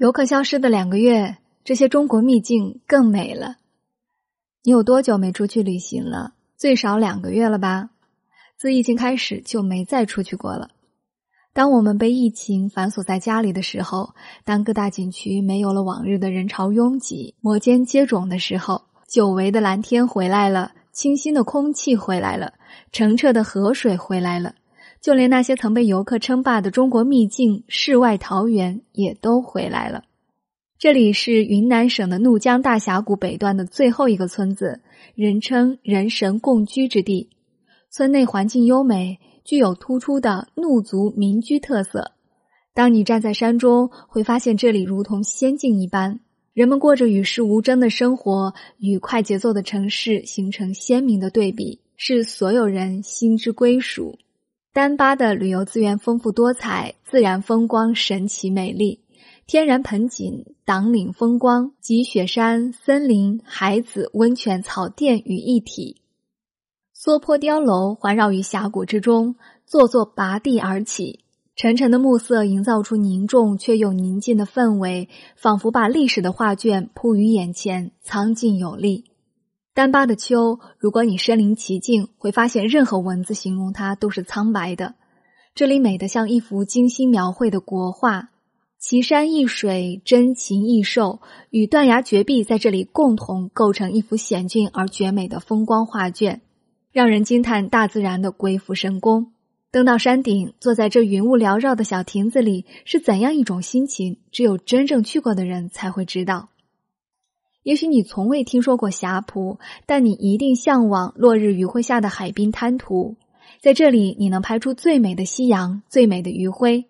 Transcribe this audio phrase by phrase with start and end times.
[0.00, 3.56] 游客消失的两个月，这些中国秘境更美了。
[4.62, 6.32] 你有多久没出去旅行了？
[6.56, 7.90] 最少两个月了吧？
[8.56, 10.70] 自疫情开始就没再出去过了。
[11.52, 22.54] 当我们被疫情反锁在家里的时候，当各大景区没有了往日的人潮拥挤、摩肩接踵的时候，久违的蓝天回来了，清新的空气回来了，
[22.90, 24.54] 澄澈的河水回来了。
[25.00, 30.04] 就连那些曾被游客称霸的中国秘境、世外桃源也都回来了。
[30.78, 34.80] 这里是云南省的怒江大峡谷北端的最后一个村子，
[35.14, 37.30] 人称“人神共居之地”。
[37.90, 42.12] 村内环境优美，具有突出的怒族民居特色。
[42.74, 46.20] 当你站在山中，会发现这里如同仙境一般，
[46.52, 54.18] 人们过着与世无争的生活，与快节奏的城市形成鲜明的对比，是所有人心之归属。
[54.72, 59.00] 丹巴的旅游资源丰富多彩，自然风光神奇美丽，
[59.44, 65.96] 天然盆景、挡岭风光集雪山、森林、海子、温泉、草甸于一体。
[66.96, 69.34] 梭坡碉楼环绕于峡谷之中，
[69.66, 71.24] 座座拔地而起，
[71.56, 79.09] 沉沉的暮色营造出凝重却又宁静的氛围，仿佛把历史的画卷铺于眼前，苍劲有力。
[79.72, 84.94] 丹巴的秋，如果你身临其境，会发现任何文字形容它都是苍白的。
[85.54, 88.30] 这里美得像一幅精心描绘的国画，
[88.80, 96.40] 奇山异水，真情异兽，与断崖绝壁在这里共同构成一幅险峻而绝美的风光画卷，
[96.90, 99.32] 让人惊叹大自然的鬼斧神工。
[99.70, 104.18] 登到山顶，坐在这云雾缭绕的小亭子里，是怎样一种心情？
[104.32, 106.48] 只有真正去过的人才会知道。
[107.62, 113.16] 也许你从未听说过霞浦，但你一定向往落日余晖下的海滨滩涂。
[113.60, 116.86] 在这里，你能拍出最美的夕阳，最美的余晖。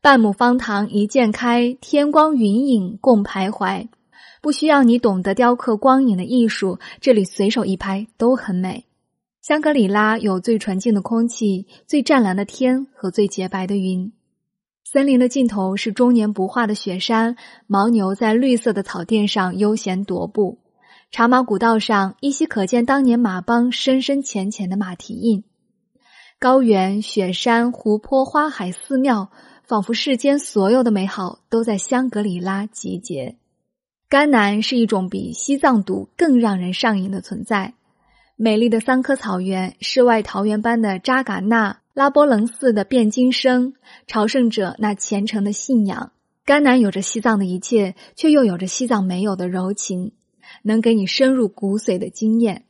[0.00, 3.86] 半亩方塘一鉴开，天光云影共徘徊。
[4.40, 8.86] 不需要你懂得雕刻光影的艺术，这里随手一拍都很美。
[9.40, 14.12] 香格里拉有最纯净的空气、最湛蓝的天和最洁白的云。
[14.84, 20.58] 森林的尽头是终年不化的雪山，牦牛在绿色的草甸上悠闲踱步。
[21.10, 25.44] 茶马古道上依稀可见当年马帮深深浅浅的马蹄印。
[26.38, 29.30] 高原、雪山、湖泊、花海、寺庙，
[29.62, 33.36] 仿佛世间所有的美好都在香格里拉集结。
[34.08, 37.74] 甘南是一种比西藏毒更让人上瘾的存在。
[38.44, 41.78] 美丽的桑科草原，世外桃源般的扎尕那。
[41.94, 43.74] 拉波棱寺的辩经声，
[44.08, 46.10] 朝圣者那虔诚的信仰。
[46.44, 50.10] 甘南有着西藏的一切，却又有着西藏没有的柔情，
[50.64, 52.64] 能给你深入骨髓的经验。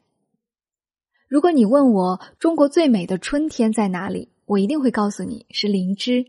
[1.27, 6.27] 如果你问我中国最美的春天在哪里，我一定会告诉你是林芝。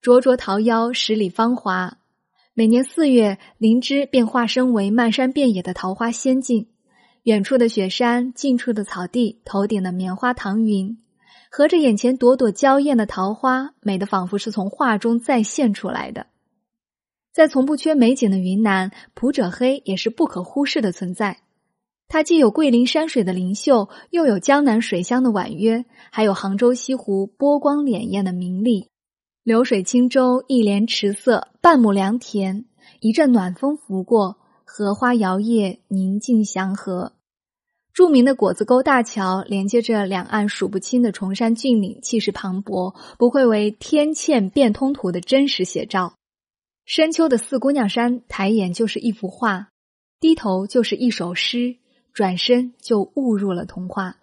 [0.00, 1.98] 灼灼桃夭，十里芳华。
[2.54, 6.68] 每年四月，林芝便化身为漫山遍野的桃花仙境。
[7.24, 10.96] 远处的雪山，近处的草地，头顶的棉花糖云。
[11.50, 16.28] 合着眼前朵朵娇艳的桃花，美得仿佛是从画中再现出来的。
[17.34, 21.40] 在从不缺美景的云南，普者黑也是不可忽视的存在。
[22.08, 28.88] 它既有桂林山水的灵秀，又有江南水乡的婉约，还有杭州西湖波光潋滟的明丽。
[29.42, 32.64] 流水轻舟，一帘池色，半亩良田，
[33.00, 34.38] 一阵暖风拂过，
[34.72, 37.14] 荷花摇曳，宁静祥和。
[37.92, 46.14] 著名的果子沟大桥连接着两岸数不清的崇山峻岭，气势磅礴，不愧为天堑变通图的真实写照。
[46.84, 49.70] 深秋的四姑娘山，抬眼就是一幅画，
[50.20, 51.74] 低头就是一首诗，
[52.12, 54.18] 转身就误入了童话。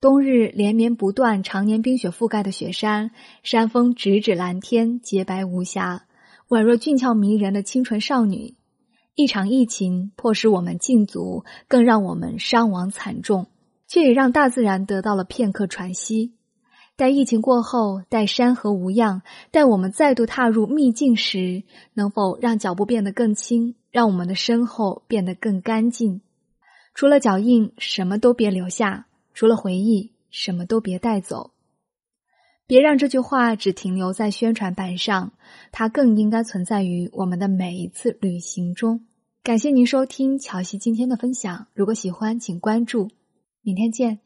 [0.00, 3.10] 冬日连绵不断、常年冰雪覆盖的雪山，
[3.42, 6.06] 山峰直指蓝天，洁白无瑕，
[6.48, 8.54] 宛若俊俏迷人的清纯少女。
[9.18, 13.48] 一场疫情迫使我们禁足，更让我们伤亡惨重，
[13.88, 16.34] 却也让大自然得到了片刻喘息。
[16.94, 21.64] 待疫情过后，待山河无恙，待我们再度踏入秘境时，
[21.94, 26.20] 能否让脚步变得更轻，让我们的身后变得更干净？
[26.94, 31.50] 除了脚印，什么都别留下；除了回忆，什么都别带走。
[32.68, 35.32] 别让这句话只停留在宣传板上，
[35.72, 39.06] 它更应该存在于我们的每一次旅行中。
[39.48, 41.68] 感谢您收听乔西今天的分享。
[41.72, 43.08] 如果喜欢，请关注。
[43.62, 44.20] 明天见。